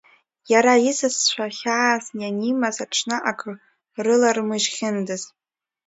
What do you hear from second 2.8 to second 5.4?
аҽны, ак рылармыжьхындаз!